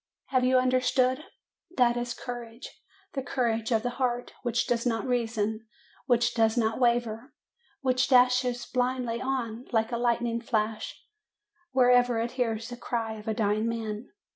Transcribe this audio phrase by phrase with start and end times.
[0.29, 1.25] "Have you understood?
[1.77, 2.81] That is courage
[3.13, 5.67] the courage of the heart, which does not reason,
[6.07, 7.35] which does not waver,
[7.81, 11.05] which dashes blindly on, like a light ning flash,
[11.71, 14.09] wherever it hears the cry of a dying man.